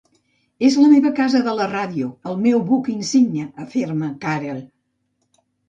[0.69, 4.61] És la meva casa de la ràdio, el meu buc insígnia, afirma Karel.